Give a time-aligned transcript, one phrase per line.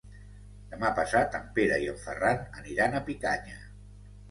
[0.71, 3.63] Demà passat en Pere i en Ferran aniran a Picanya.